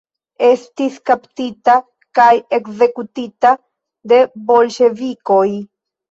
Estis 0.45 0.93
kaptita 1.09 1.73
kaj 2.19 2.29
ekzekutita 2.57 3.51
de 4.13 4.19
bolŝevikoj. 4.47 5.43